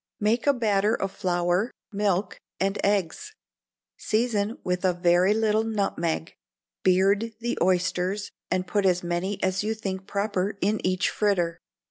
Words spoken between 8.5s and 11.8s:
put as many as you think proper in each fritter.